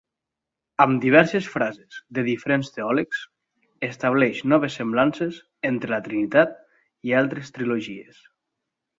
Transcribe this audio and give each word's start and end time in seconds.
Amb 0.83 0.95
diverses 1.01 1.47
frases 1.55 1.97
de 2.17 2.23
diferents 2.29 2.71
teòlegs, 2.77 3.19
estableix 3.87 4.39
noves 4.53 4.77
semblances 4.81 5.37
entre 5.71 5.93
la 5.95 5.99
Trinitat 6.07 6.57
i 7.11 7.15
altres 7.21 7.53
trilogies. 7.59 8.25